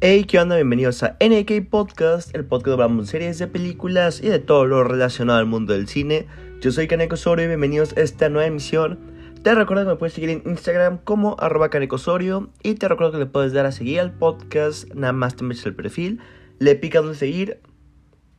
Hey, 0.00 0.26
¿qué 0.26 0.38
onda? 0.38 0.54
Bienvenidos 0.54 1.02
a 1.02 1.16
NK 1.18 1.68
Podcast, 1.68 2.32
el 2.32 2.44
podcast 2.44 2.66
donde 2.66 2.84
hablamos 2.84 3.06
de 3.06 3.10
series, 3.10 3.38
de 3.40 3.48
películas 3.48 4.22
y 4.22 4.28
de 4.28 4.38
todo 4.38 4.64
lo 4.64 4.84
relacionado 4.84 5.40
al 5.40 5.46
mundo 5.46 5.72
del 5.72 5.88
cine. 5.88 6.28
Yo 6.60 6.70
soy 6.70 6.86
Kaneko 6.86 7.14
Osorio 7.14 7.46
y 7.46 7.48
bienvenidos 7.48 7.96
a 7.96 8.02
esta 8.02 8.28
nueva 8.28 8.46
emisión. 8.46 9.00
Te 9.42 9.56
recuerdo 9.56 9.82
que 9.82 9.88
me 9.88 9.96
puedes 9.96 10.12
seguir 10.12 10.30
en 10.30 10.42
Instagram 10.46 10.98
como 10.98 11.34
arroba 11.40 11.68
Osorio 11.90 12.48
y 12.62 12.74
te 12.74 12.86
recuerdo 12.86 13.10
que 13.10 13.18
le 13.18 13.26
puedes 13.26 13.52
dar 13.52 13.66
a 13.66 13.72
seguir 13.72 13.98
al 13.98 14.12
podcast, 14.12 14.88
nada 14.94 15.12
más 15.12 15.34
te 15.34 15.42
metes 15.42 15.66
el 15.66 15.74
perfil, 15.74 16.20
le 16.60 16.76
picas 16.76 17.04
en 17.04 17.16
seguir 17.16 17.60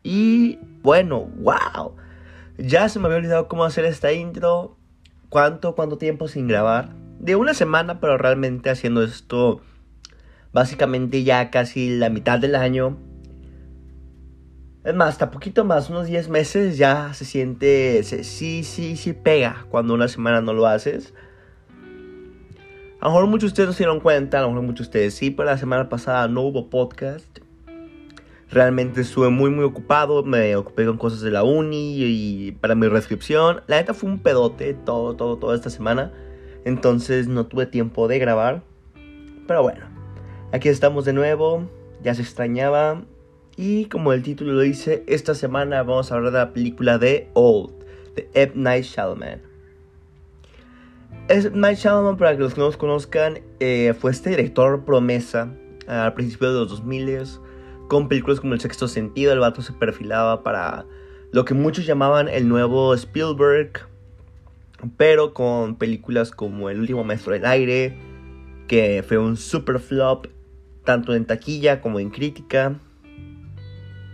y 0.02 0.60
bueno, 0.82 1.26
wow. 1.42 1.94
Ya 2.58 2.88
se 2.88 3.00
me 3.00 3.08
había 3.08 3.18
olvidado 3.18 3.50
cómo 3.50 3.66
hacer 3.66 3.84
esta 3.84 4.14
intro, 4.14 4.78
cuánto, 5.28 5.76
cuánto 5.76 5.98
tiempo 5.98 6.30
sin 6.30 6.48
grabar. 6.48 6.96
De 7.20 7.36
una 7.36 7.54
semana, 7.54 8.00
pero 8.00 8.18
realmente 8.18 8.70
haciendo 8.70 9.04
esto 9.04 9.60
básicamente 10.52 11.24
ya 11.24 11.50
casi 11.52 11.98
la 11.98 12.10
mitad 12.10 12.40
del 12.40 12.56
año. 12.56 12.98
Es 14.84 14.96
más, 14.96 15.10
hasta 15.10 15.30
poquito 15.30 15.66
más, 15.66 15.90
unos 15.90 16.08
10 16.08 16.30
meses 16.30 16.78
ya 16.78 17.14
se 17.14 17.26
siente, 17.26 18.02
sí, 18.04 18.64
sí, 18.64 18.96
sí 18.96 19.14
pega 19.14 19.66
cuando 19.70 19.94
una 19.94 20.08
semana 20.08 20.42
no 20.42 20.54
lo 20.54 20.68
haces. 20.68 21.14
A 23.02 23.06
lo 23.06 23.12
mejor 23.12 23.28
muchos 23.28 23.42
de 23.42 23.48
ustedes 23.48 23.68
no 23.68 23.74
se 23.74 23.80
dieron 23.80 24.00
cuenta, 24.00 24.40
a 24.40 24.42
lo 24.42 24.50
mejor 24.50 24.64
muchos 24.64 24.88
de 24.88 24.90
ustedes 24.90 25.14
sí, 25.14 25.32
pero 25.32 25.50
la 25.50 25.58
semana 25.58 25.90
pasada 25.90 26.28
no 26.28 26.42
hubo 26.42 26.70
podcast. 26.70 27.40
Realmente 28.52 29.02
estuve 29.02 29.30
muy 29.30 29.52
muy 29.52 29.64
ocupado, 29.64 30.24
me 30.24 30.56
ocupé 30.56 30.86
con 30.86 30.98
cosas 30.98 31.22
de 31.22 31.30
la 31.30 31.44
uni 31.44 32.04
y 32.04 32.52
para 32.54 32.74
mi 32.74 32.88
redscripción. 32.88 33.62
La 33.68 33.78
neta 33.78 33.94
fue 33.94 34.10
un 34.10 34.20
pedote 34.20 34.74
todo, 34.74 35.16
todo, 35.16 35.38
toda 35.38 35.56
esta 35.56 35.70
semana. 35.70 36.12
Entonces 36.66 37.28
no 37.28 37.46
tuve 37.46 37.68
tiempo 37.68 38.08
de 38.08 38.18
grabar. 38.18 38.64
Pero 39.48 39.62
bueno, 39.62 39.99
aquí 40.52 40.70
estamos 40.70 41.06
de 41.06 41.14
nuevo, 41.14 41.70
ya 42.04 42.14
se 42.14 42.22
extrañaba. 42.22 43.04
Y 43.56 43.86
como 43.86 44.14
el 44.14 44.24
título 44.24 44.54
lo 44.54 44.62
dice, 44.62 45.04
esta 45.08 45.36
semana 45.36 45.84
vamos 45.84 46.12
a 46.12 46.16
hablar 46.16 46.32
de 46.32 46.40
la 46.40 46.54
película 46.54 46.98
de 46.98 47.30
Old, 47.34 47.74
de 48.16 48.30
Ed 48.34 48.52
Night 48.56 48.86
Shyamalan. 48.86 49.42
Ed 51.28 51.52
Night 51.54 51.78
Shyamalan, 51.78 52.18
para 52.18 52.36
que 52.36 52.44
los 52.44 52.54
que 52.54 52.60
no 52.62 52.68
los 52.68 52.78
conozcan, 52.78 53.40
eh, 53.60 53.94
fue 54.00 54.12
este 54.12 54.30
director 54.30 54.86
promesa 54.86 55.54
al 55.88 56.14
principio 56.14 56.54
de 56.54 56.60
los 56.60 56.70
2000 56.70 57.26
con 57.90 58.08
películas 58.08 58.40
como 58.40 58.54
El 58.54 58.62
Sexto 58.62 58.88
Sentido, 58.88 59.34
el 59.34 59.40
vato 59.40 59.62
se 59.62 59.74
perfilaba 59.74 60.44
para 60.44 60.86
lo 61.32 61.44
que 61.44 61.56
muchos 61.56 61.86
llamaban 61.86 62.30
el 62.30 62.48
nuevo 62.48 62.94
Spielberg, 62.94 63.88
pero 64.96 65.34
con 65.34 65.76
películas 65.76 66.32
como 66.32 66.70
El 66.70 66.80
último 66.80 67.04
maestro 67.04 67.34
del 67.34 67.46
aire, 67.46 67.98
que 68.68 69.04
fue 69.06 69.18
un 69.18 69.36
super 69.36 69.80
flop, 69.80 70.28
tanto 70.90 71.14
en 71.14 71.26
taquilla 71.26 71.82
como 71.82 72.00
en 72.00 72.10
crítica, 72.10 72.80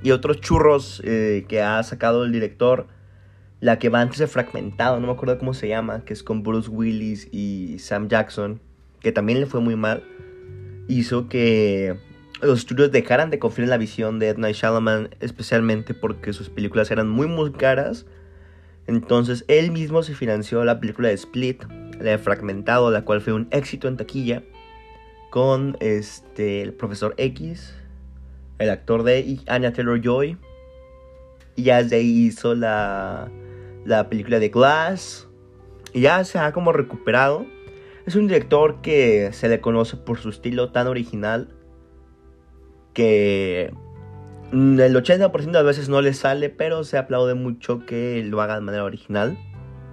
y 0.04 0.12
otros 0.12 0.42
churros 0.42 1.02
eh, 1.06 1.46
que 1.48 1.62
ha 1.62 1.82
sacado 1.84 2.26
el 2.26 2.34
director, 2.34 2.88
la 3.62 3.80
que 3.80 3.88
va 3.88 4.02
antes 4.02 4.18
de 4.18 4.28
Fragmentado, 4.28 5.00
no 5.00 5.08
me 5.08 5.14
acuerdo 5.14 5.40
cómo 5.40 5.54
se 5.54 5.70
llama, 5.70 6.04
que 6.04 6.12
es 6.12 6.22
con 6.22 6.44
Bruce 6.44 6.70
Willis 6.70 7.30
y 7.32 7.80
Sam 7.80 8.10
Jackson, 8.10 8.60
que 9.00 9.14
también 9.14 9.40
le 9.40 9.46
fue 9.46 9.62
muy 9.62 9.78
mal, 9.78 10.04
hizo 10.90 11.30
que 11.30 11.96
los 12.42 12.60
estudios 12.60 12.92
dejaran 12.92 13.30
de 13.30 13.40
confiar 13.40 13.64
en 13.64 13.70
la 13.70 13.78
visión 13.78 14.20
de 14.20 14.28
Ed 14.28 14.38
Night 14.38 14.58
Shyamalan, 14.58 15.12
especialmente 15.22 15.94
porque 15.94 16.34
sus 16.34 16.50
películas 16.50 16.92
eran 16.92 17.08
muy 17.08 17.28
muy 17.28 17.54
caras. 17.54 18.06
Entonces 18.86 19.46
él 19.48 19.72
mismo 19.72 20.04
se 20.04 20.14
financió 20.14 20.66
la 20.66 20.82
película 20.82 21.08
de 21.08 21.14
Split, 21.14 21.64
la 22.02 22.12
de 22.12 22.18
Fragmentado, 22.18 22.92
la 22.92 23.06
cual 23.06 23.22
fue 23.22 23.32
un 23.32 23.48
éxito 23.52 23.88
en 23.88 23.96
taquilla, 23.96 24.44
con 25.36 25.76
este, 25.82 26.62
el 26.62 26.72
profesor 26.72 27.14
X, 27.18 27.76
el 28.58 28.70
actor 28.70 29.04
de 29.04 29.38
Anya 29.48 29.74
Taylor 29.74 30.00
Joy. 30.02 30.38
Y 31.58 31.64
ya 31.64 31.84
desde 31.84 31.98
ahí 31.98 32.28
hizo 32.28 32.56
la, 32.56 33.30
la 33.84 34.08
película 34.08 34.40
de 34.40 34.48
Glass. 34.48 35.28
Y 35.92 36.00
ya 36.00 36.24
se 36.24 36.40
ha 36.40 36.54
como 36.54 36.72
recuperado. 36.72 37.46
Es 38.06 38.16
un 38.16 38.28
director 38.28 38.80
que 38.82 39.34
se 39.34 39.50
le 39.50 39.60
conoce 39.60 39.98
por 39.98 40.20
su 40.20 40.30
estilo 40.30 40.72
tan 40.72 40.88
original 40.88 41.50
que 42.94 43.74
el 44.54 44.96
80% 44.96 45.52
de 45.52 45.64
veces 45.64 45.90
no 45.90 46.02
le 46.02 46.14
sale, 46.14 46.50
pero 46.50 46.86
se 46.86 46.98
aplaude 46.98 47.34
mucho 47.34 47.86
que 47.86 48.24
lo 48.24 48.42
haga 48.42 48.56
de 48.56 48.62
manera 48.62 48.86
original. 48.86 49.38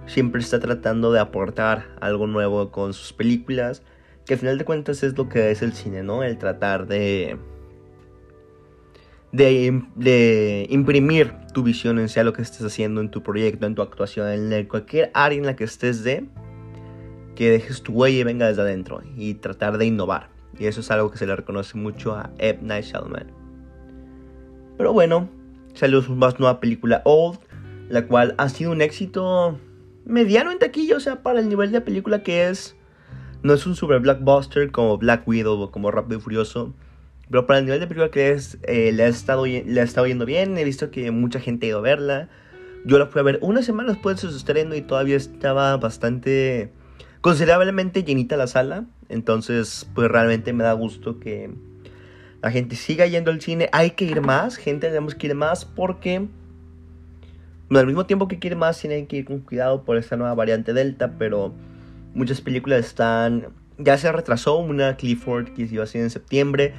Siempre 0.05 0.39
está 0.39 0.61
tratando 0.61 1.11
de 1.11 1.19
aportar 1.19 1.97
algo 1.99 2.27
nuevo 2.27 2.71
con 2.71 2.93
sus 2.93 3.11
películas, 3.11 3.83
que 4.25 4.33
al 4.33 4.39
final 4.39 4.57
de 4.57 4.65
cuentas 4.65 5.03
es 5.03 5.17
lo 5.17 5.29
que 5.29 5.51
es 5.51 5.61
el 5.61 5.73
cine, 5.73 6.03
¿no? 6.03 6.23
El 6.23 6.37
tratar 6.37 6.87
de 6.87 7.37
de, 9.33 10.67
imprimir 10.69 11.33
tu 11.53 11.63
visión 11.63 11.99
en 11.99 12.07
sea 12.07 12.23
lo 12.23 12.33
que 12.33 12.41
estés 12.41 12.61
haciendo 12.61 13.01
en 13.01 13.09
tu 13.09 13.23
proyecto, 13.23 13.65
en 13.65 13.75
tu 13.75 13.81
actuación, 13.81 14.53
en 14.53 14.65
cualquier 14.65 15.11
área 15.13 15.37
en 15.37 15.45
la 15.45 15.55
que 15.55 15.63
estés 15.63 16.03
de, 16.03 16.25
que 17.35 17.49
dejes 17.49 17.81
tu 17.81 17.93
huella 17.93 18.19
y 18.19 18.23
venga 18.23 18.47
desde 18.47 18.61
adentro 18.61 19.01
y 19.17 19.33
tratar 19.35 19.77
de 19.77 19.87
innovar. 19.87 20.29
Y 20.57 20.67
eso 20.67 20.81
es 20.81 20.91
algo 20.91 21.09
que 21.09 21.17
se 21.17 21.25
le 21.25 21.35
reconoce 21.35 21.77
mucho 21.77 22.15
a 22.15 22.29
Ed 22.37 22.61
Night. 22.61 22.93
Pero 24.77 24.93
bueno, 24.93 25.27
salió 25.73 26.01
su 26.03 26.15
más 26.15 26.39
nueva 26.39 26.59
película 26.59 27.01
Old, 27.05 27.39
la 27.89 28.05
cual 28.05 28.35
ha 28.37 28.49
sido 28.49 28.71
un 28.71 28.81
éxito 28.81 29.57
mediano 30.05 30.51
en 30.51 30.59
taquilla, 30.59 30.97
o 30.97 30.99
sea, 30.99 31.23
para 31.23 31.39
el 31.39 31.49
nivel 31.49 31.71
de 31.71 31.81
película 31.81 32.21
que 32.21 32.49
es. 32.49 32.75
No 33.43 33.53
es 33.53 33.65
un 33.67 33.75
super 33.75 33.99
blockbuster 33.99 34.71
como 34.71 34.97
Black 34.97 35.27
Widow 35.27 35.59
o 35.59 35.71
como 35.71 35.91
Rápido 35.91 36.19
y 36.19 36.21
Furioso. 36.21 36.73
Pero 37.29 37.45
para 37.45 37.59
el 37.59 37.65
nivel 37.65 37.81
de 37.81 37.87
película 37.87 38.09
que 38.09 38.31
es, 38.31 38.57
eh, 38.63 38.91
le, 38.93 39.03
ha 39.03 39.07
estado, 39.07 39.45
yendo 39.45 40.25
bien. 40.25 40.57
He 40.57 40.63
visto 40.63 40.91
que 40.91 41.11
mucha 41.11 41.41
gente 41.41 41.71
ha 41.71 41.75
a 41.75 41.81
verla. 41.81 42.29
Yo 42.85 42.97
la 42.99 43.07
fui 43.07 43.19
a 43.19 43.23
ver 43.23 43.39
una 43.41 43.61
semana 43.61 43.93
después 43.93 44.21
de 44.21 44.29
su 44.29 44.37
estreno 44.37 44.75
y 44.75 44.81
todavía 44.81 45.17
estaba 45.17 45.75
bastante 45.77 46.71
considerablemente 47.19 48.03
llenita 48.03 48.37
la 48.37 48.47
sala. 48.47 48.85
Entonces, 49.09 49.89
pues 49.93 50.09
realmente 50.09 50.53
me 50.53 50.63
da 50.63 50.73
gusto 50.73 51.19
que 51.19 51.53
la 52.41 52.49
gente 52.49 52.77
siga 52.77 53.07
yendo 53.07 53.29
al 53.29 53.41
cine. 53.41 53.69
Hay 53.73 53.91
que 53.91 54.05
ir 54.05 54.21
más, 54.21 54.55
gente, 54.55 54.87
tenemos 54.87 55.15
que 55.15 55.27
ir 55.27 55.35
más 55.35 55.65
porque 55.65 56.27
al 57.79 57.87
mismo 57.87 58.05
tiempo 58.05 58.27
que 58.27 58.39
quiere 58.39 58.55
más, 58.55 58.79
tienen 58.79 59.07
que 59.07 59.17
ir 59.17 59.25
con 59.25 59.39
cuidado 59.39 59.83
por 59.83 59.97
esta 59.97 60.15
nueva 60.15 60.33
variante 60.33 60.73
Delta, 60.73 61.15
pero 61.17 61.53
muchas 62.13 62.41
películas 62.41 62.85
están... 62.85 63.47
Ya 63.77 63.97
se 63.97 64.11
retrasó 64.11 64.57
una 64.57 64.97
Clifford 64.97 65.53
que 65.53 65.63
iba 65.63 65.81
a 65.81 65.85
hacer 65.85 66.01
en 66.01 66.09
septiembre, 66.09 66.73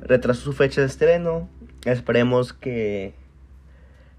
retrasó 0.00 0.40
su 0.40 0.52
fecha 0.52 0.80
de 0.80 0.86
estreno. 0.86 1.48
Esperemos 1.84 2.52
que, 2.52 3.14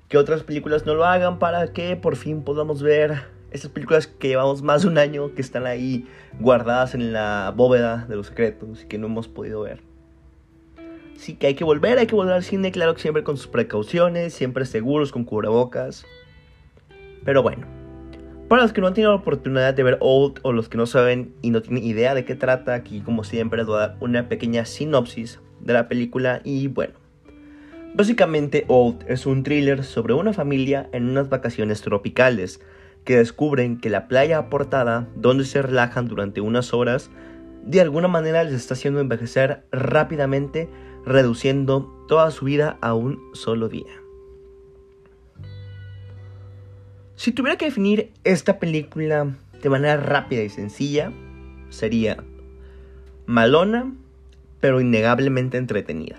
que 0.07 0.17
otras 0.17 0.43
películas 0.43 0.85
no 0.85 0.93
lo 0.93 1.05
hagan 1.05 1.39
para 1.39 1.73
que 1.73 1.95
por 1.95 2.15
fin 2.15 2.43
podamos 2.43 2.83
ver 2.83 3.23
estas 3.51 3.71
películas 3.71 4.07
que 4.07 4.27
llevamos 4.27 4.61
más 4.61 4.83
de 4.83 4.89
un 4.89 4.97
año 4.97 5.33
que 5.33 5.41
están 5.41 5.65
ahí 5.65 6.07
guardadas 6.39 6.93
en 6.93 7.13
la 7.13 7.51
bóveda 7.55 8.05
de 8.07 8.15
los 8.15 8.27
secretos 8.27 8.83
y 8.83 8.87
que 8.87 8.97
no 8.97 9.07
hemos 9.07 9.27
podido 9.27 9.61
ver. 9.61 9.81
Sí 11.17 11.35
que 11.35 11.47
hay 11.47 11.55
que 11.55 11.63
volver, 11.63 11.97
hay 11.97 12.07
que 12.07 12.15
volver 12.15 12.33
al 12.33 12.43
cine, 12.43 12.71
claro 12.71 12.93
que 12.93 13.01
siempre 13.01 13.23
con 13.23 13.37
sus 13.37 13.47
precauciones, 13.47 14.33
siempre 14.33 14.65
seguros, 14.65 15.11
con 15.11 15.25
cubrebocas. 15.25 16.05
Pero 17.25 17.43
bueno, 17.43 17.67
para 18.49 18.63
los 18.63 18.73
que 18.73 18.81
no 18.81 18.87
han 18.87 18.95
tenido 18.95 19.11
la 19.11 19.17
oportunidad 19.17 19.75
de 19.75 19.83
ver 19.83 19.97
Old 20.01 20.39
o 20.41 20.51
los 20.51 20.69
que 20.69 20.77
no 20.77 20.87
saben 20.87 21.35
y 21.43 21.51
no 21.51 21.61
tienen 21.61 21.83
idea 21.83 22.15
de 22.15 22.25
qué 22.25 22.33
trata, 22.33 22.73
aquí 22.73 22.99
como 23.01 23.23
siempre 23.23 23.59
les 23.59 23.67
voy 23.67 23.77
a 23.77 23.79
dar 23.79 23.97
una 23.99 24.27
pequeña 24.27 24.65
sinopsis 24.65 25.39
de 25.59 25.73
la 25.73 25.87
película 25.87 26.41
y 26.43 26.67
bueno. 26.67 26.95
Básicamente 27.93 28.65
Old 28.67 29.05
es 29.07 29.27
un 29.27 29.43
thriller 29.43 29.83
sobre 29.83 30.15
una 30.15 30.33
familia 30.33 30.89
en 30.93 31.07
unas 31.07 31.29
vacaciones 31.29 31.81
tropicales 31.81 32.59
que 33.05 33.17
descubren 33.17 33.79
que 33.79 33.91
la 33.91 34.07
playa 34.07 34.39
aportada, 34.39 35.07
donde 35.15 35.45
se 35.45 35.61
relajan 35.61 36.07
durante 36.07 36.41
unas 36.41 36.73
horas, 36.73 37.11
de 37.63 37.81
alguna 37.81 38.07
manera 38.07 38.43
les 38.43 38.53
está 38.53 38.73
haciendo 38.73 38.99
envejecer 38.99 39.63
rápidamente, 39.71 40.69
reduciendo 41.05 42.05
toda 42.07 42.31
su 42.31 42.45
vida 42.45 42.79
a 42.81 42.95
un 42.95 43.19
solo 43.33 43.69
día. 43.69 44.08
Si 47.19 47.33
tuviera 47.33 47.57
que 47.57 47.65
definir 47.65 48.13
esta 48.23 48.59
película 48.59 49.35
de 49.61 49.69
manera 49.69 49.97
rápida 49.97 50.41
y 50.41 50.47
sencilla, 50.47 51.11
sería 51.67 52.23
malona, 53.25 53.93
pero 54.61 54.79
innegablemente 54.79 55.57
entretenida. 55.57 56.15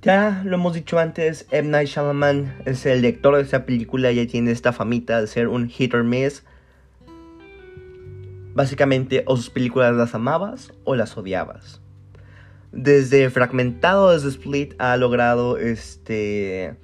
Ya 0.00 0.40
lo 0.46 0.56
hemos 0.56 0.72
dicho 0.72 0.98
antes, 0.98 1.46
M. 1.50 1.68
Night 1.68 1.88
Shyamalan 1.88 2.54
es 2.64 2.86
el 2.86 3.02
director 3.02 3.36
de 3.36 3.42
esta 3.42 3.66
película 3.66 4.10
ya 4.12 4.26
tiene 4.26 4.50
esta 4.50 4.72
famita 4.72 5.20
de 5.20 5.26
ser 5.26 5.48
un 5.48 5.68
hit 5.68 5.92
or 5.92 6.04
miss. 6.04 6.44
Básicamente, 8.54 9.24
o 9.26 9.36
sus 9.36 9.50
películas 9.50 9.94
las 9.94 10.14
amabas 10.14 10.72
o 10.84 10.94
las 10.94 11.18
odiabas. 11.18 11.82
Desde 12.72 13.28
Fragmentado, 13.28 14.12
desde 14.12 14.30
Split, 14.30 14.72
ha 14.78 14.96
logrado 14.96 15.58
este 15.58 16.78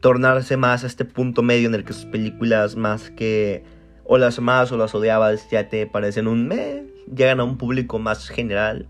tornarse 0.00 0.56
más 0.56 0.84
a 0.84 0.86
este 0.86 1.04
punto 1.04 1.42
medio 1.42 1.68
en 1.68 1.74
el 1.74 1.84
que 1.84 1.92
sus 1.92 2.06
películas 2.06 2.76
más 2.76 3.10
que 3.10 3.62
o 4.04 4.18
las 4.18 4.38
amabas 4.38 4.72
o 4.72 4.76
las 4.76 4.94
odiabas 4.94 5.48
ya 5.50 5.68
te 5.68 5.86
parecen 5.86 6.26
un 6.26 6.48
me, 6.48 6.84
llegan 7.14 7.40
a 7.40 7.44
un 7.44 7.56
público 7.56 7.98
más 7.98 8.28
general. 8.28 8.88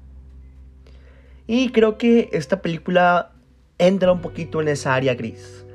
Y 1.46 1.70
creo 1.70 1.98
que 1.98 2.30
esta 2.32 2.62
película 2.62 3.32
entra 3.78 4.12
un 4.12 4.20
poquito 4.20 4.62
en 4.62 4.68
esa 4.68 4.94
área 4.94 5.14
gris. 5.14 5.66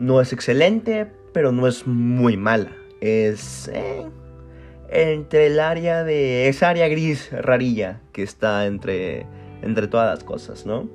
No 0.00 0.20
es 0.20 0.32
excelente, 0.32 1.06
pero 1.32 1.52
no 1.52 1.66
es 1.66 1.86
muy 1.86 2.36
mala. 2.36 2.72
Es 3.00 3.68
eh, 3.72 4.06
entre 4.88 5.46
el 5.46 5.60
área 5.60 6.02
de 6.02 6.48
esa 6.48 6.70
área 6.70 6.88
gris 6.88 7.30
rarilla 7.30 8.00
que 8.12 8.22
está 8.22 8.66
entre 8.66 9.26
entre 9.62 9.88
todas 9.88 10.14
las 10.14 10.24
cosas, 10.24 10.66
¿no? 10.66 10.88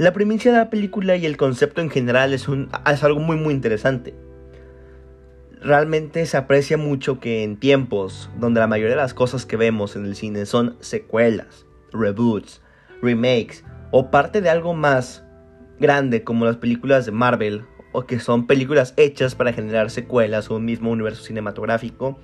La 0.00 0.14
primicia 0.14 0.50
de 0.50 0.56
la 0.56 0.70
película 0.70 1.16
y 1.16 1.26
el 1.26 1.36
concepto 1.36 1.82
en 1.82 1.90
general 1.90 2.32
es, 2.32 2.48
algo 2.48 3.20
muy 3.20 3.36
muy 3.36 3.52
interesante. 3.52 4.14
Realmente 5.60 6.24
se 6.24 6.38
aprecia 6.38 6.78
mucho 6.78 7.20
que 7.20 7.42
en 7.42 7.58
tiempos 7.58 8.30
donde 8.38 8.60
la 8.60 8.66
mayoría 8.66 8.96
de 8.96 9.02
las 9.02 9.12
cosas 9.12 9.44
que 9.44 9.58
vemos 9.58 9.96
en 9.96 10.06
el 10.06 10.16
cine 10.16 10.46
son 10.46 10.78
secuelas, 10.80 11.66
reboots, 11.92 12.62
remakes 13.02 13.62
o 13.90 14.10
parte 14.10 14.40
de 14.40 14.48
algo 14.48 14.72
más 14.72 15.22
grande 15.78 16.24
como 16.24 16.46
las 16.46 16.56
películas 16.56 17.04
de 17.04 17.12
Marvel 17.12 17.66
o 17.92 18.06
que 18.06 18.20
son 18.20 18.46
películas 18.46 18.94
hechas 18.96 19.34
para 19.34 19.52
generar 19.52 19.90
secuelas 19.90 20.50
o 20.50 20.56
un 20.56 20.64
mismo 20.64 20.90
universo 20.90 21.24
cinematográfico, 21.24 22.18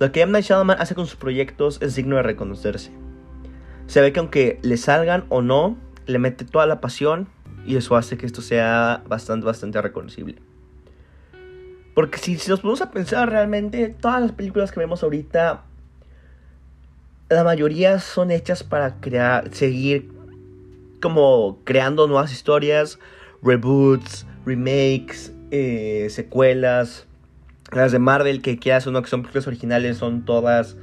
lo 0.00 0.10
que 0.10 0.22
M. 0.22 0.32
Night 0.32 0.46
Shyamalan 0.46 0.82
hace 0.82 0.96
con 0.96 1.06
sus 1.06 1.14
proyectos 1.14 1.78
es 1.80 1.94
digno 1.94 2.16
de 2.16 2.24
reconocerse. 2.24 2.90
Se 3.86 4.00
ve 4.00 4.12
que 4.12 4.18
aunque 4.18 4.58
le 4.62 4.76
salgan 4.76 5.24
o 5.28 5.40
no, 5.40 5.85
le 6.06 6.18
mete 6.18 6.44
toda 6.44 6.66
la 6.66 6.80
pasión 6.80 7.28
y 7.66 7.76
eso 7.76 7.96
hace 7.96 8.16
que 8.16 8.26
esto 8.26 8.42
sea 8.42 9.02
bastante, 9.08 9.46
bastante 9.46 9.80
reconocible. 9.82 10.36
Porque 11.94 12.18
si, 12.18 12.36
si 12.38 12.50
nos 12.50 12.60
ponemos 12.60 12.82
a 12.82 12.90
pensar 12.90 13.30
realmente, 13.30 13.88
todas 14.00 14.20
las 14.20 14.32
películas 14.32 14.70
que 14.70 14.80
vemos 14.80 15.02
ahorita, 15.02 15.64
la 17.28 17.44
mayoría 17.44 17.98
son 17.98 18.30
hechas 18.30 18.62
para 18.62 19.00
crear, 19.00 19.52
seguir 19.54 20.12
como 21.00 21.58
creando 21.64 22.06
nuevas 22.06 22.32
historias, 22.32 22.98
reboots, 23.42 24.26
remakes, 24.44 25.32
eh, 25.50 26.06
secuelas. 26.10 27.06
Las 27.72 27.92
de 27.92 27.98
Marvel, 27.98 28.42
que 28.42 28.58
quieras 28.58 28.86
o 28.86 28.92
no, 28.92 29.02
que 29.02 29.08
son 29.08 29.22
películas 29.22 29.48
originales, 29.48 29.96
son 29.96 30.24
todas 30.24 30.76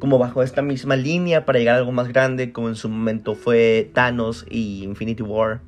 como 0.00 0.18
bajo 0.18 0.42
esta 0.42 0.62
misma 0.62 0.96
línea 0.96 1.44
para 1.44 1.58
llegar 1.58 1.76
a 1.76 1.78
algo 1.78 1.92
más 1.92 2.08
grande, 2.08 2.52
como 2.52 2.68
en 2.68 2.74
su 2.74 2.88
momento 2.88 3.36
fue 3.36 3.90
Thanos 3.94 4.46
y 4.50 4.82
Infinity 4.82 5.22
War. 5.22 5.60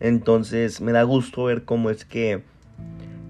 Entonces 0.00 0.80
me 0.80 0.90
da 0.90 1.02
gusto 1.02 1.44
ver 1.44 1.64
cómo 1.64 1.90
es 1.90 2.04
que 2.04 2.42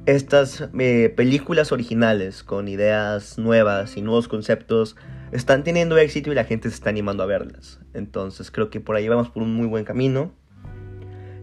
estas 0.06 0.68
eh, 0.78 1.12
películas 1.14 1.72
originales 1.72 2.42
con 2.44 2.68
ideas 2.68 3.36
nuevas 3.36 3.96
y 3.96 4.02
nuevos 4.02 4.28
conceptos 4.28 4.96
están 5.32 5.64
teniendo 5.64 5.98
éxito 5.98 6.30
y 6.32 6.34
la 6.36 6.44
gente 6.44 6.68
se 6.68 6.76
está 6.76 6.90
animando 6.90 7.24
a 7.24 7.26
verlas. 7.26 7.80
Entonces 7.92 8.50
creo 8.50 8.70
que 8.70 8.80
por 8.80 8.96
ahí 8.96 9.08
vamos 9.08 9.28
por 9.28 9.42
un 9.42 9.52
muy 9.52 9.66
buen 9.66 9.84
camino. 9.84 10.32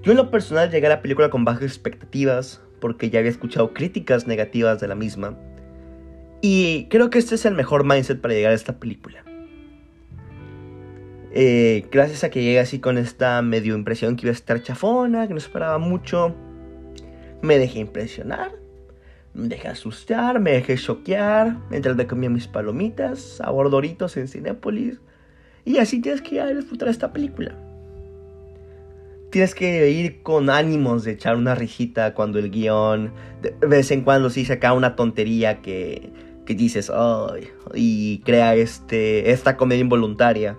Yo 0.03 0.11
en 0.11 0.17
lo 0.17 0.31
personal 0.31 0.71
llegué 0.71 0.87
a 0.87 0.91
la 0.91 1.01
película 1.01 1.29
con 1.29 1.43
bajas 1.43 1.63
expectativas 1.63 2.61
porque 2.79 3.09
ya 3.09 3.19
había 3.19 3.31
escuchado 3.31 3.73
críticas 3.73 4.25
negativas 4.25 4.79
de 4.79 4.87
la 4.87 4.95
misma 4.95 5.37
y 6.41 6.85
creo 6.89 7.09
que 7.09 7.19
este 7.19 7.35
es 7.35 7.45
el 7.45 7.53
mejor 7.55 7.85
mindset 7.85 8.21
para 8.21 8.33
llegar 8.33 8.51
a 8.51 8.55
esta 8.55 8.79
película. 8.79 9.23
Eh, 11.31 11.85
gracias 11.91 12.23
a 12.23 12.29
que 12.29 12.41
llegué 12.41 12.59
así 12.59 12.79
con 12.79 12.97
esta 12.97 13.41
medio 13.41 13.75
impresión 13.75 14.15
que 14.15 14.25
iba 14.25 14.31
a 14.31 14.33
estar 14.33 14.61
chafona, 14.61 15.27
que 15.27 15.33
no 15.33 15.39
esperaba 15.39 15.77
mucho, 15.77 16.35
me 17.41 17.59
dejé 17.59 17.79
impresionar, 17.79 18.51
me 19.33 19.47
dejé 19.47 19.67
asustar, 19.67 20.39
me 20.39 20.51
dejé 20.51 20.77
choquear, 20.77 21.57
mientras 21.69 21.95
me 21.95 22.07
comía 22.07 22.29
mis 22.29 22.47
palomitas, 22.47 23.19
sabor 23.19 23.69
doritos 23.69 24.17
en 24.17 24.27
Cinépolis. 24.27 24.99
Y 25.65 25.77
así 25.77 26.01
tienes 26.01 26.21
que 26.21 26.35
ir 26.35 26.41
a 26.41 26.47
disfrutar 26.47 26.87
esta 26.87 27.11
película. 27.11 27.53
Tienes 29.29 29.53
que 29.53 29.91
ir 29.91 30.23
con 30.23 30.49
ánimos 30.49 31.03
de 31.03 31.11
echar 31.11 31.35
una 31.35 31.53
risita 31.53 32.13
cuando 32.13 32.39
el 32.39 32.49
guion 32.49 33.11
de 33.41 33.53
vez 33.67 33.91
en 33.91 34.01
cuando 34.01 34.29
sí 34.29 34.45
saca 34.45 34.71
una 34.71 34.95
tontería 34.95 35.61
que 35.61 36.09
que 36.47 36.55
dices, 36.55 36.89
ay, 36.89 37.49
y 37.75 38.19
crea 38.19 38.55
este, 38.55 39.31
esta 39.31 39.57
comedia 39.57 39.81
involuntaria. 39.81 40.57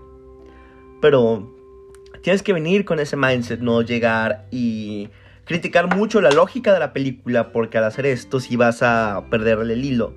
Pero 1.00 1.52
tienes 2.23 2.43
que 2.43 2.52
venir 2.52 2.85
con 2.85 3.00
ese 3.00 3.17
mindset, 3.17 3.61
no 3.61 3.82
llegar 3.82 4.46
y 4.52 5.08
criticar 5.44 5.96
mucho 5.96 6.20
la 6.20 6.31
lógica 6.31 6.73
de 6.73 6.79
la 6.79 6.93
película, 6.93 7.50
porque 7.52 7.79
al 7.79 7.85
hacer 7.85 8.06
esto 8.06 8.38
sí 8.38 8.55
vas 8.56 8.82
a 8.82 9.25
perderle 9.31 9.73
el 9.73 9.85
hilo. 9.85 10.12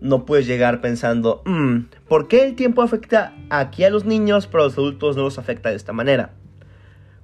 No 0.00 0.26
puedes 0.26 0.46
llegar 0.46 0.80
pensando, 0.80 1.42
mm, 1.46 1.78
¿por 2.06 2.28
qué 2.28 2.44
el 2.44 2.54
tiempo 2.54 2.82
afecta 2.82 3.34
aquí 3.50 3.82
a 3.82 3.90
los 3.90 4.04
niños, 4.04 4.46
pero 4.46 4.62
a 4.62 4.66
los 4.66 4.74
adultos 4.74 5.16
no 5.16 5.22
los 5.22 5.38
afecta 5.38 5.70
de 5.70 5.76
esta 5.76 5.92
manera? 5.92 6.34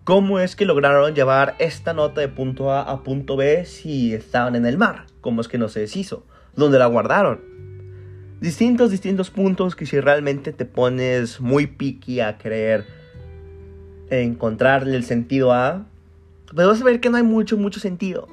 ¿Cómo 0.05 0.41
es 0.41 0.57
que 0.57 0.65
lograron 0.65 1.15
llevar 1.15 1.55
esta 1.59 1.93
nota 1.93 2.21
de 2.21 2.29
punto 2.29 2.73
A 2.73 2.83
a 2.83 3.03
punto 3.03 3.37
B 3.37 3.65
si 3.67 4.15
estaban 4.15 4.57
en 4.57 4.67
el 4.67 4.79
mar? 4.79 5.07
¿Cómo 5.21 5.41
es 5.41 5.49
que 5.49 5.59
no 5.59 5.69
se 5.69 5.81
deshizo? 5.81 6.25
¿Dónde 6.57 6.79
la 6.79 6.87
guardaron? 6.87 7.41
Distintos, 8.45 8.91
distintos 8.91 9.31
puntos 9.31 9.75
que 9.75 9.87
si 9.87 9.99
realmente 9.99 10.53
te 10.53 10.67
pones 10.67 11.41
muy 11.41 11.67
picky 11.67 12.21
a 12.21 12.37
creer 12.37 12.85
encontrarle 14.11 14.97
el 14.97 15.05
sentido 15.05 15.53
a, 15.53 15.87
pues 16.55 16.67
vas 16.67 16.81
a 16.83 16.85
ver 16.85 17.01
que 17.01 17.09
no 17.09 17.17
hay 17.17 17.23
mucho, 17.23 17.57
mucho 17.57 17.81
sentido. 17.81 18.29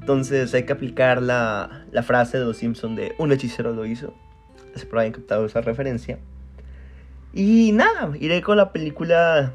Entonces 0.00 0.54
hay 0.54 0.64
que 0.64 0.72
aplicar 0.72 1.20
la, 1.20 1.84
la 1.90 2.04
frase 2.04 2.38
de 2.38 2.44
los 2.44 2.58
Simpsons 2.58 2.96
de 2.96 3.16
un 3.18 3.32
hechicero 3.32 3.72
lo 3.72 3.84
hizo. 3.84 4.14
Espero 4.74 5.00
hayan 5.00 5.12
captado 5.12 5.44
esa 5.44 5.62
referencia. 5.62 6.20
Y 7.34 7.72
nada, 7.72 8.12
iré 8.20 8.42
con 8.42 8.56
la 8.56 8.72
película 8.72 9.52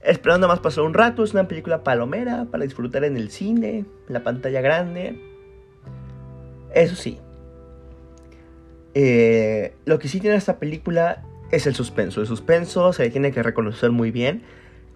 esperando 0.00 0.48
más 0.48 0.58
pasar 0.58 0.82
un 0.82 0.92
rato. 0.92 1.22
Es 1.22 1.34
una 1.34 1.46
película 1.46 1.84
palomera 1.84 2.46
para 2.50 2.64
disfrutar 2.64 3.04
en 3.04 3.16
el 3.16 3.30
cine, 3.30 3.78
en 3.78 4.12
la 4.12 4.24
pantalla 4.24 4.60
grande. 4.60 5.22
Eso 6.74 6.96
sí, 6.96 7.20
eh, 8.94 9.74
lo 9.84 9.98
que 9.98 10.08
sí 10.08 10.20
tiene 10.20 10.36
esta 10.36 10.58
película 10.58 11.22
es 11.50 11.66
el 11.66 11.74
suspenso. 11.74 12.20
El 12.20 12.26
suspenso 12.26 12.92
se 12.92 13.08
tiene 13.10 13.32
que 13.32 13.42
reconocer 13.42 13.90
muy 13.90 14.10
bien. 14.10 14.42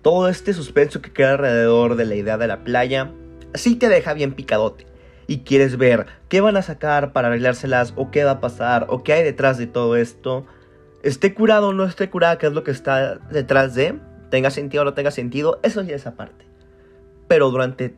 Todo 0.02 0.28
este 0.28 0.52
suspenso 0.52 1.00
que 1.00 1.12
queda 1.12 1.32
alrededor 1.32 1.96
de 1.96 2.04
la 2.04 2.14
idea 2.14 2.38
de 2.38 2.46
la 2.46 2.64
playa, 2.64 3.12
sí 3.54 3.76
te 3.76 3.88
deja 3.88 4.14
bien 4.14 4.34
picadote. 4.34 4.86
Y 5.26 5.38
quieres 5.40 5.76
ver 5.76 6.06
qué 6.28 6.40
van 6.40 6.56
a 6.56 6.62
sacar 6.62 7.12
para 7.12 7.28
arreglárselas, 7.28 7.92
o 7.96 8.10
qué 8.10 8.24
va 8.24 8.32
a 8.32 8.40
pasar, 8.40 8.86
o 8.88 9.02
qué 9.02 9.12
hay 9.14 9.24
detrás 9.24 9.58
de 9.58 9.66
todo 9.66 9.96
esto. 9.96 10.46
Esté 11.02 11.34
curado 11.34 11.68
o 11.68 11.72
no 11.72 11.84
esté 11.84 12.08
curado, 12.10 12.38
qué 12.38 12.46
es 12.46 12.52
lo 12.52 12.62
que 12.64 12.70
está 12.70 13.16
detrás 13.16 13.74
de. 13.74 13.98
Tenga 14.30 14.50
sentido 14.50 14.82
o 14.82 14.84
no 14.84 14.94
tenga 14.94 15.10
sentido, 15.10 15.60
eso 15.62 15.82
ya 15.82 15.96
es 15.96 16.06
aparte. 16.06 16.44
Pero 17.28 17.50
durante. 17.50 17.96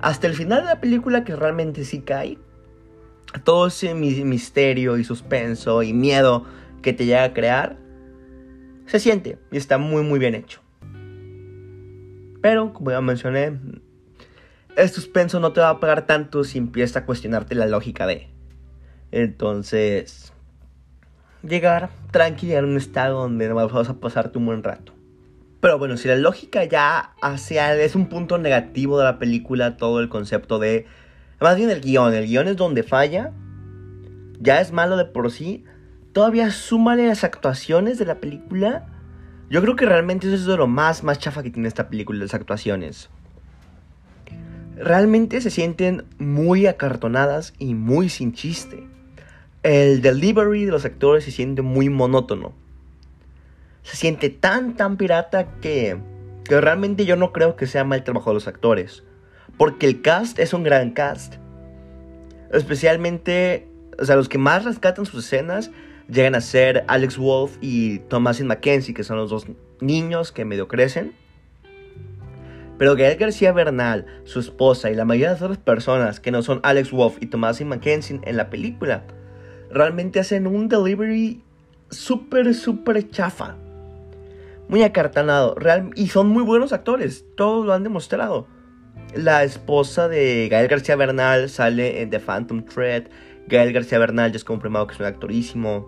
Hasta 0.00 0.26
el 0.26 0.34
final 0.34 0.62
de 0.62 0.66
la 0.66 0.80
película, 0.80 1.24
que 1.24 1.36
realmente 1.36 1.84
sí 1.84 2.00
cae, 2.00 2.38
todo 3.44 3.68
ese 3.68 3.94
misterio 3.94 4.98
y 4.98 5.04
suspenso 5.04 5.82
y 5.82 5.92
miedo 5.92 6.44
que 6.82 6.92
te 6.92 7.06
llega 7.06 7.24
a 7.24 7.32
crear, 7.32 7.76
se 8.86 9.00
siente 9.00 9.38
y 9.50 9.56
está 9.56 9.78
muy 9.78 10.02
muy 10.02 10.18
bien 10.18 10.34
hecho. 10.34 10.60
Pero, 12.42 12.72
como 12.72 12.90
ya 12.90 13.00
mencioné, 13.00 13.58
el 14.76 14.88
suspenso 14.88 15.38
no 15.38 15.52
te 15.52 15.60
va 15.60 15.70
a 15.70 15.80
pagar 15.80 16.06
tanto 16.06 16.42
si 16.44 16.58
empieza 16.58 17.00
a 17.00 17.06
cuestionarte 17.06 17.54
la 17.54 17.66
lógica 17.66 18.06
de. 18.06 18.28
Entonces, 19.12 20.32
llegar 21.42 21.90
tranquilo 22.10 22.58
a 22.58 22.62
un 22.62 22.76
estado 22.76 23.20
donde 23.20 23.48
vas 23.52 23.88
a 23.88 24.00
pasarte 24.00 24.38
un 24.38 24.46
buen 24.46 24.62
rato. 24.62 24.92
Pero 25.60 25.78
bueno, 25.78 25.96
si 25.96 26.08
la 26.08 26.16
lógica 26.16 26.64
ya 26.64 27.14
hace, 27.22 27.84
es 27.84 27.94
un 27.94 28.08
punto 28.08 28.38
negativo 28.38 28.98
de 28.98 29.04
la 29.04 29.20
película, 29.20 29.76
todo 29.76 30.00
el 30.00 30.08
concepto 30.08 30.58
de 30.58 30.86
más 31.42 31.56
bien 31.56 31.70
el 31.70 31.80
guion. 31.80 32.14
El 32.14 32.26
guion 32.26 32.48
es 32.48 32.56
donde 32.56 32.82
falla. 32.82 33.32
Ya 34.40 34.60
es 34.60 34.72
malo 34.72 34.96
de 34.96 35.04
por 35.04 35.30
sí. 35.30 35.64
Todavía 36.12 36.50
súmale 36.50 37.06
las 37.06 37.24
actuaciones 37.24 37.98
de 37.98 38.04
la 38.04 38.16
película. 38.16 38.86
Yo 39.50 39.60
creo 39.62 39.76
que 39.76 39.86
realmente 39.86 40.26
eso 40.26 40.36
es 40.36 40.46
de 40.46 40.56
lo 40.56 40.66
más, 40.66 41.04
más 41.04 41.18
chafa 41.18 41.42
que 41.42 41.50
tiene 41.50 41.68
esta 41.68 41.88
película, 41.88 42.18
las 42.20 42.34
actuaciones. 42.34 43.10
Realmente 44.76 45.40
se 45.40 45.50
sienten 45.50 46.04
muy 46.18 46.66
acartonadas 46.66 47.54
y 47.58 47.74
muy 47.74 48.08
sin 48.08 48.32
chiste. 48.32 48.86
El 49.62 50.02
delivery 50.02 50.64
de 50.64 50.72
los 50.72 50.84
actores 50.84 51.24
se 51.24 51.30
siente 51.30 51.62
muy 51.62 51.88
monótono. 51.88 52.52
Se 53.82 53.96
siente 53.96 54.30
tan, 54.30 54.74
tan 54.76 54.96
pirata 54.96 55.60
que, 55.60 55.98
que 56.44 56.60
realmente 56.60 57.04
yo 57.04 57.16
no 57.16 57.32
creo 57.32 57.56
que 57.56 57.66
sea 57.66 57.84
mal 57.84 58.04
trabajo 58.04 58.30
de 58.30 58.34
los 58.34 58.48
actores. 58.48 59.04
Porque 59.56 59.86
el 59.86 60.02
cast 60.02 60.38
es 60.38 60.52
un 60.52 60.62
gran 60.62 60.90
cast. 60.90 61.34
Especialmente, 62.52 63.68
o 63.98 64.04
sea, 64.04 64.16
los 64.16 64.28
que 64.28 64.38
más 64.38 64.64
rescatan 64.64 65.06
sus 65.06 65.24
escenas 65.24 65.70
llegan 66.08 66.34
a 66.34 66.40
ser 66.40 66.84
Alex 66.88 67.16
Wolf 67.16 67.56
y 67.60 68.00
Thomasin 68.00 68.46
Mackenzie, 68.46 68.94
que 68.94 69.04
son 69.04 69.16
los 69.16 69.30
dos 69.30 69.46
niños 69.80 70.32
que 70.32 70.44
medio 70.44 70.68
crecen. 70.68 71.14
Pero 72.78 72.96
Gael 72.96 73.16
García 73.16 73.52
Bernal, 73.52 74.06
su 74.24 74.40
esposa 74.40 74.90
y 74.90 74.94
la 74.94 75.04
mayoría 75.04 75.28
de 75.28 75.34
las 75.34 75.42
otras 75.42 75.58
personas 75.58 76.20
que 76.20 76.30
no 76.30 76.42
son 76.42 76.60
Alex 76.62 76.90
Wolf 76.90 77.18
y 77.20 77.26
Thomasin 77.26 77.68
Mackenzie 77.68 78.20
en 78.24 78.36
la 78.36 78.50
película, 78.50 79.04
realmente 79.70 80.20
hacen 80.20 80.46
un 80.46 80.68
delivery 80.68 81.42
súper, 81.90 82.54
súper 82.54 83.08
chafa. 83.10 83.56
Muy 84.68 84.82
acartanado. 84.82 85.54
Real, 85.54 85.90
y 85.94 86.08
son 86.08 86.28
muy 86.28 86.42
buenos 86.42 86.72
actores. 86.72 87.24
Todos 87.36 87.66
lo 87.66 87.72
han 87.72 87.82
demostrado. 87.82 88.46
La 89.14 89.44
esposa 89.44 90.08
de 90.08 90.48
Gael 90.50 90.68
García 90.68 90.96
Bernal 90.96 91.50
sale 91.50 92.00
en 92.00 92.08
The 92.08 92.18
Phantom 92.18 92.64
Thread. 92.64 93.08
Gael 93.46 93.72
García 93.72 93.98
Bernal 93.98 94.32
ya 94.32 94.36
es 94.36 94.44
confirmado 94.44 94.86
que 94.86 94.94
es 94.94 95.00
un 95.00 95.06
actorísimo. 95.06 95.86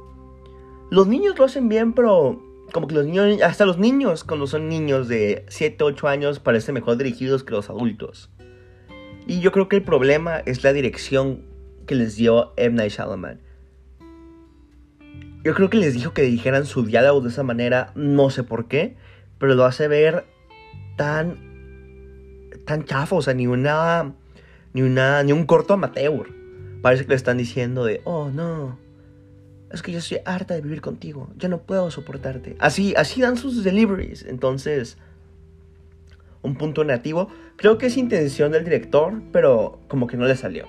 Los 0.91 1.07
niños 1.07 1.39
lo 1.39 1.47
hacen 1.47 1.71
bien, 1.71 1.95
pero 1.95 2.43
como 2.73 2.87
que 2.87 2.95
los 2.95 3.07
niños, 3.07 3.41
hasta 3.41 3.65
los 3.65 3.79
niños, 3.79 4.25
cuando 4.25 4.47
son 4.47 4.69
niños 4.69 5.09
de 5.09 5.47
7, 5.49 5.83
8 5.83 6.09
años, 6.09 6.39
parecen 6.39 6.75
mejor 6.75 6.99
dirigidos 6.99 7.45
que 7.45 7.53
los 7.53 7.71
adultos. 7.71 8.31
Y 9.27 9.41
yo 9.41 9.53
creo 9.53 9.71
que 9.71 9.77
el 9.77 9.83
problema 9.85 10.39
es 10.41 10.63
la 10.63 10.75
dirección 10.75 11.47
que 11.87 11.95
les 11.95 12.17
dio 12.17 12.53
M. 12.59 12.77
Night 12.77 12.93
Shyamalan. 12.93 13.41
Yo 15.45 15.55
creo 15.55 15.71
que 15.71 15.79
les 15.79 15.95
dijo 15.95 16.13
que 16.13 16.23
dijeran 16.23 16.67
su 16.67 16.85
diálogo 16.85 17.23
de 17.23 17.31
esa 17.31 17.43
manera, 17.43 17.91
no 17.95 18.29
sé 18.29 18.45
por 18.45 18.69
qué, 18.69 18.97
pero 19.39 19.55
lo 19.55 19.65
hace 19.65 19.89
ver 19.89 20.27
tan 20.97 21.54
tan 22.65 22.85
chafo, 22.85 23.17
o 23.17 23.23
sea, 23.23 23.35
ni 23.35 23.47
una 23.47 24.15
ni 24.73 24.83
una 24.83 25.23
ni 25.23 25.33
un 25.33 25.45
corto 25.47 25.75
amateur. 25.75 26.29
Parece 26.83 27.05
que 27.05 27.11
le 27.11 27.17
están 27.17 27.39
diciendo 27.39 27.85
de, 27.85 28.01
"Oh, 28.05 28.31
no. 28.31 28.79
Es 29.71 29.83
que 29.83 29.91
yo 29.93 29.99
estoy 29.99 30.19
harta 30.25 30.55
de 30.55 30.61
vivir 30.61 30.81
contigo. 30.81 31.31
Yo 31.37 31.49
no 31.49 31.63
puedo 31.63 31.91
soportarte." 31.91 32.57
Así 32.59 32.95
así 32.97 33.21
dan 33.21 33.37
sus 33.37 33.65
deliveries. 33.65 34.25
Entonces, 34.25 34.99
un 36.43 36.57
punto 36.57 36.85
negativo, 36.85 37.29
creo 37.57 37.79
que 37.79 37.87
es 37.87 37.97
intención 37.97 38.53
del 38.53 38.65
director, 38.65 39.23
pero 39.33 39.81
como 39.89 40.07
que 40.07 40.17
no 40.17 40.27
le 40.27 40.37
salió. 40.37 40.67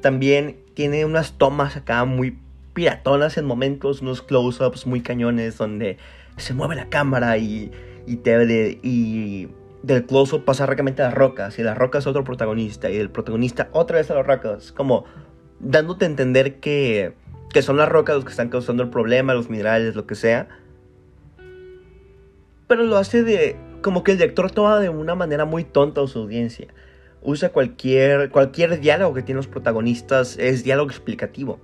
También 0.00 0.56
tiene 0.74 1.04
unas 1.04 1.38
tomas 1.38 1.76
acá 1.76 2.04
muy 2.04 2.38
piratonas 2.74 3.36
en 3.36 3.44
momentos, 3.44 4.00
unos 4.00 4.22
close-ups 4.22 4.86
muy 4.86 5.02
cañones 5.02 5.58
donde 5.58 5.98
se 6.38 6.54
mueve 6.54 6.74
la 6.74 6.88
cámara 6.88 7.36
y, 7.36 7.70
y, 8.06 8.16
te, 8.16 8.80
y 8.82 9.48
del 9.82 10.06
close-up 10.06 10.44
pasa 10.44 10.66
rápidamente 10.66 11.02
a 11.02 11.06
las 11.06 11.14
rocas 11.14 11.58
y 11.58 11.62
las 11.62 11.76
rocas 11.76 12.06
otro 12.06 12.24
protagonista 12.24 12.90
y 12.90 12.96
el 12.96 13.10
protagonista 13.10 13.68
otra 13.72 13.98
vez 13.98 14.10
a 14.10 14.14
las 14.14 14.26
rocas, 14.26 14.72
como 14.72 15.04
dándote 15.60 16.04
a 16.04 16.08
entender 16.08 16.60
que, 16.60 17.14
que 17.52 17.62
son 17.62 17.76
las 17.76 17.88
rocas 17.88 18.16
los 18.16 18.24
que 18.24 18.30
están 18.30 18.48
causando 18.48 18.82
el 18.82 18.90
problema, 18.90 19.34
los 19.34 19.50
minerales, 19.50 19.94
lo 19.94 20.06
que 20.06 20.14
sea. 20.14 20.48
Pero 22.68 22.84
lo 22.84 22.96
hace 22.96 23.22
de 23.22 23.56
como 23.82 24.04
que 24.04 24.12
el 24.12 24.18
director 24.18 24.50
toma 24.50 24.78
de 24.78 24.88
una 24.88 25.14
manera 25.14 25.44
muy 25.44 25.64
tonta 25.64 26.02
a 26.02 26.06
su 26.06 26.20
audiencia. 26.20 26.68
Usa 27.20 27.50
cualquier, 27.50 28.30
cualquier 28.30 28.80
diálogo 28.80 29.14
que 29.14 29.22
tienen 29.22 29.38
los 29.38 29.48
protagonistas, 29.48 30.36
es 30.38 30.64
diálogo 30.64 30.90
explicativo 30.90 31.60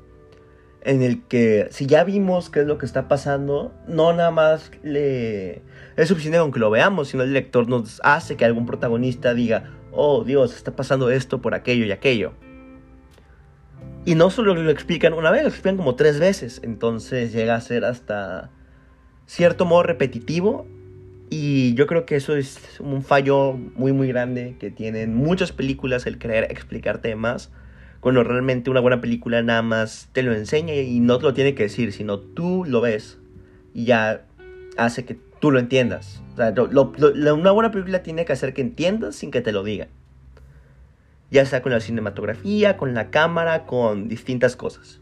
en 0.82 1.02
el 1.02 1.22
que 1.22 1.68
si 1.70 1.86
ya 1.86 2.04
vimos 2.04 2.50
qué 2.50 2.60
es 2.60 2.66
lo 2.66 2.78
que 2.78 2.86
está 2.86 3.08
pasando, 3.08 3.72
no 3.86 4.12
nada 4.12 4.30
más 4.30 4.70
le 4.82 5.62
es 5.96 6.08
suficiente 6.08 6.38
con 6.38 6.52
que 6.52 6.60
lo 6.60 6.70
veamos, 6.70 7.08
sino 7.08 7.24
el 7.24 7.32
lector 7.32 7.68
nos 7.68 8.00
hace 8.04 8.36
que 8.36 8.44
algún 8.44 8.66
protagonista 8.66 9.34
diga, 9.34 9.70
oh 9.92 10.24
Dios, 10.24 10.54
está 10.54 10.76
pasando 10.76 11.10
esto 11.10 11.42
por 11.42 11.54
aquello 11.54 11.84
y 11.84 11.92
aquello. 11.92 12.32
Y 14.04 14.14
no 14.14 14.30
solo 14.30 14.54
lo 14.54 14.70
explican 14.70 15.12
una 15.12 15.30
vez, 15.30 15.42
lo 15.42 15.48
explican 15.48 15.76
como 15.76 15.96
tres 15.96 16.18
veces, 16.18 16.60
entonces 16.62 17.32
llega 17.32 17.56
a 17.56 17.60
ser 17.60 17.84
hasta 17.84 18.50
cierto 19.26 19.66
modo 19.66 19.82
repetitivo 19.82 20.66
y 21.30 21.74
yo 21.74 21.86
creo 21.86 22.06
que 22.06 22.16
eso 22.16 22.34
es 22.34 22.80
un 22.80 23.02
fallo 23.02 23.52
muy 23.52 23.92
muy 23.92 24.08
grande 24.08 24.56
que 24.58 24.70
tienen 24.70 25.14
muchas 25.14 25.52
películas 25.52 26.06
el 26.06 26.18
querer 26.18 26.44
explicar 26.50 26.98
temas 26.98 27.50
cuando 28.00 28.22
realmente 28.22 28.70
una 28.70 28.80
buena 28.80 29.00
película 29.00 29.42
nada 29.42 29.62
más 29.62 30.08
te 30.12 30.22
lo 30.22 30.32
enseña 30.32 30.74
y 30.74 31.00
no 31.00 31.18
te 31.18 31.24
lo 31.24 31.34
tiene 31.34 31.54
que 31.54 31.64
decir, 31.64 31.92
sino 31.92 32.18
tú 32.18 32.64
lo 32.64 32.80
ves 32.80 33.18
y 33.74 33.84
ya 33.84 34.24
hace 34.76 35.04
que 35.04 35.18
tú 35.40 35.50
lo 35.50 35.58
entiendas. 35.58 36.22
O 36.34 36.36
sea, 36.36 36.54
una 37.34 37.50
buena 37.50 37.70
película 37.70 38.02
tiene 38.02 38.24
que 38.24 38.32
hacer 38.32 38.54
que 38.54 38.60
entiendas 38.60 39.16
sin 39.16 39.30
que 39.30 39.40
te 39.40 39.52
lo 39.52 39.64
diga. 39.64 39.88
Ya 41.30 41.44
sea 41.44 41.60
con 41.60 41.72
la 41.72 41.80
cinematografía, 41.80 42.76
con 42.76 42.94
la 42.94 43.10
cámara, 43.10 43.66
con 43.66 44.08
distintas 44.08 44.56
cosas. 44.56 45.00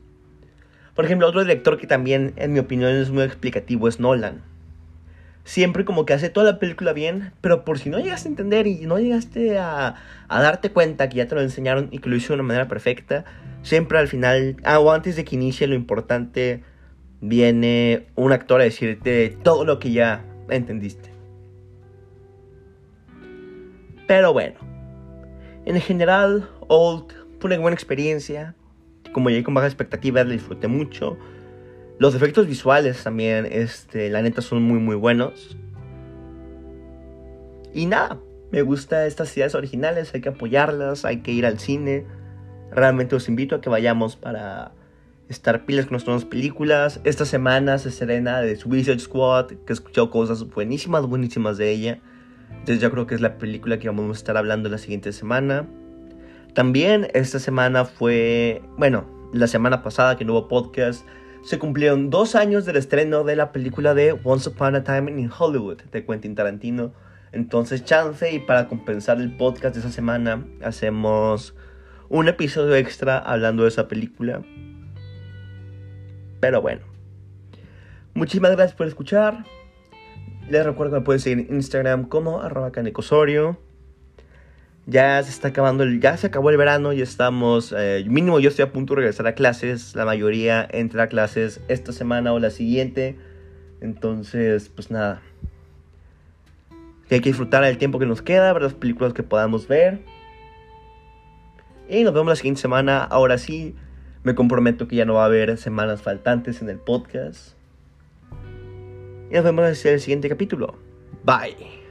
Por 0.94 1.04
ejemplo, 1.04 1.28
otro 1.28 1.42
director 1.42 1.78
que 1.78 1.86
también, 1.86 2.32
en 2.36 2.52
mi 2.52 2.58
opinión, 2.58 2.90
es 2.90 3.10
muy 3.10 3.22
explicativo 3.22 3.86
es 3.86 4.00
Nolan 4.00 4.42
siempre 5.46 5.84
como 5.84 6.04
que 6.04 6.12
hace 6.12 6.28
toda 6.28 6.52
la 6.52 6.58
película 6.58 6.92
bien, 6.92 7.32
pero 7.40 7.64
por 7.64 7.78
si 7.78 7.88
no 7.88 7.98
llegaste 7.98 8.28
a 8.28 8.30
entender 8.30 8.66
y 8.66 8.84
no 8.84 8.98
llegaste 8.98 9.58
a, 9.58 9.94
darte 10.28 10.70
cuenta 10.70 11.08
que 11.08 11.18
ya 11.18 11.28
te 11.28 11.36
lo 11.36 11.40
enseñaron 11.40 11.88
y 11.92 12.00
que 12.00 12.10
lo 12.10 12.16
hizo 12.16 12.28
de 12.28 12.34
una 12.34 12.42
manera 12.42 12.68
perfecta, 12.68 13.24
siempre 13.62 13.98
al 13.98 14.08
final, 14.08 14.56
ah, 14.64 14.80
o 14.80 14.90
antes 14.90 15.14
de 15.14 15.24
que 15.24 15.36
inicie 15.36 15.68
lo 15.68 15.76
importante, 15.76 16.64
viene 17.20 18.06
un 18.16 18.32
actor 18.32 18.60
a 18.60 18.64
decirte 18.64 19.38
todo 19.44 19.64
lo 19.64 19.78
que 19.78 19.92
ya 19.92 20.24
entendiste. 20.50 21.10
Pero 24.08 24.32
bueno, 24.32 24.56
en 25.64 25.80
general, 25.80 26.50
Old 26.66 27.12
fue 27.38 27.50
una 27.50 27.58
buena 27.60 27.74
experiencia. 27.74 28.56
Como 29.12 29.30
llegué 29.30 29.44
con 29.44 29.54
bajas 29.54 29.72
expectativas, 29.72 30.26
la 30.26 30.32
disfruté 30.32 30.66
mucho. 30.66 31.16
Los 31.98 32.14
efectos 32.14 32.46
visuales 32.46 33.02
también, 33.02 33.48
este, 33.50 34.10
la 34.10 34.20
neta, 34.22 34.42
son 34.42 34.62
muy, 34.62 34.78
muy 34.78 34.96
buenos. 34.96 35.56
Y 37.72 37.86
nada, 37.86 38.20
me 38.50 38.62
gusta 38.62 39.06
estas 39.06 39.34
ideas 39.36 39.54
originales, 39.54 40.12
hay 40.14 40.20
que 40.20 40.28
apoyarlas, 40.28 41.04
hay 41.04 41.20
que 41.22 41.32
ir 41.32 41.46
al 41.46 41.58
cine. 41.58 42.04
Realmente 42.70 43.16
os 43.16 43.28
invito 43.28 43.56
a 43.56 43.60
que 43.60 43.70
vayamos 43.70 44.16
para 44.16 44.72
estar 45.28 45.64
pilas 45.64 45.86
con 45.86 45.92
nuestras 45.92 46.24
películas. 46.24 47.00
Esta 47.04 47.24
semana 47.24 47.78
se 47.78 47.90
serena 47.90 48.40
de 48.40 48.56
Suicide 48.56 48.98
Squad, 48.98 49.46
que 49.46 49.56
he 49.68 49.72
escuchado 49.72 50.10
cosas 50.10 50.48
buenísimas, 50.48 51.06
buenísimas 51.06 51.56
de 51.56 51.70
ella. 51.70 51.98
Entonces 52.50 52.80
yo 52.80 52.90
creo 52.90 53.06
que 53.06 53.14
es 53.14 53.20
la 53.20 53.38
película 53.38 53.78
que 53.78 53.88
vamos 53.88 54.16
a 54.16 54.18
estar 54.18 54.36
hablando 54.36 54.68
la 54.68 54.78
siguiente 54.78 55.12
semana. 55.12 55.66
También 56.54 57.08
esta 57.14 57.38
semana 57.38 57.84
fue, 57.84 58.62
bueno, 58.78 59.04
la 59.32 59.46
semana 59.46 59.82
pasada 59.82 60.16
que 60.16 60.24
no 60.24 60.32
hubo 60.32 60.48
podcast, 60.48 61.06
se 61.46 61.60
cumplieron 61.60 62.10
dos 62.10 62.34
años 62.34 62.64
del 62.64 62.74
estreno 62.74 63.22
de 63.22 63.36
la 63.36 63.52
película 63.52 63.94
de 63.94 64.18
Once 64.24 64.48
Upon 64.48 64.74
a 64.74 64.82
Time 64.82 65.12
in 65.12 65.30
Hollywood 65.30 65.80
de 65.92 66.04
Quentin 66.04 66.34
Tarantino. 66.34 66.92
Entonces, 67.30 67.84
chance 67.84 68.32
y 68.32 68.40
para 68.40 68.66
compensar 68.66 69.20
el 69.20 69.36
podcast 69.36 69.76
de 69.76 69.80
esa 69.80 69.92
semana, 69.92 70.44
hacemos 70.60 71.54
un 72.08 72.26
episodio 72.26 72.74
extra 72.74 73.18
hablando 73.18 73.62
de 73.62 73.68
esa 73.68 73.86
película. 73.86 74.42
Pero 76.40 76.60
bueno. 76.60 76.82
Muchísimas 78.14 78.50
gracias 78.50 78.76
por 78.76 78.88
escuchar. 78.88 79.44
Les 80.50 80.66
recuerdo 80.66 80.94
que 80.94 80.98
me 80.98 81.04
pueden 81.04 81.20
seguir 81.20 81.46
en 81.48 81.54
Instagram 81.54 82.08
como 82.08 82.40
arroba 82.42 82.72
canecosorio 82.72 83.56
ya 84.86 85.22
se 85.22 85.30
está 85.30 85.48
acabando, 85.48 85.82
el, 85.82 86.00
ya 86.00 86.16
se 86.16 86.28
acabó 86.28 86.50
el 86.50 86.56
verano 86.56 86.92
y 86.92 87.02
estamos, 87.02 87.74
eh, 87.76 88.04
mínimo 88.08 88.38
yo 88.40 88.48
estoy 88.48 88.64
a 88.64 88.72
punto 88.72 88.94
de 88.94 89.00
regresar 89.00 89.26
a 89.26 89.34
clases, 89.34 89.94
la 89.94 90.04
mayoría 90.04 90.66
entra 90.70 91.04
a 91.04 91.06
clases 91.08 91.60
esta 91.68 91.92
semana 91.92 92.32
o 92.32 92.38
la 92.38 92.50
siguiente, 92.50 93.16
entonces 93.80 94.68
pues 94.68 94.90
nada, 94.90 95.22
hay 97.10 97.20
que 97.20 97.30
disfrutar 97.30 97.62
el 97.64 97.78
tiempo 97.78 97.98
que 97.98 98.06
nos 98.06 98.22
queda, 98.22 98.52
ver 98.52 98.62
las 98.62 98.74
películas 98.74 99.12
que 99.12 99.22
podamos 99.22 99.68
ver. 99.68 100.00
Y 101.88 102.02
nos 102.02 102.12
vemos 102.12 102.28
la 102.28 102.36
siguiente 102.36 102.60
semana, 102.60 103.04
ahora 103.04 103.38
sí, 103.38 103.76
me 104.24 104.34
comprometo 104.34 104.88
que 104.88 104.96
ya 104.96 105.04
no 105.04 105.14
va 105.14 105.22
a 105.22 105.26
haber 105.26 105.56
semanas 105.56 106.02
faltantes 106.02 106.62
en 106.62 106.68
el 106.68 106.78
podcast. 106.78 107.54
Y 109.30 109.34
nos 109.34 109.44
vemos 109.44 109.84
en 109.84 109.92
el 109.94 110.00
siguiente 110.00 110.28
capítulo. 110.28 110.74
Bye. 111.24 111.85